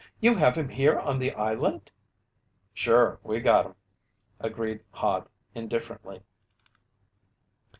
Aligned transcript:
"You 0.19 0.35
have 0.37 0.55
him 0.55 0.67
here 0.69 0.97
on 0.97 1.19
the 1.19 1.31
island!" 1.33 1.91
"Sure, 2.73 3.19
we 3.21 3.39
got 3.39 3.67
him," 3.67 3.75
agreed 4.39 4.81
Hod 4.89 5.29
indifferently. 5.53 6.23